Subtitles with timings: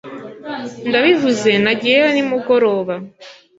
[0.87, 2.93] NdabivuzeNagiyeyo nimugoroba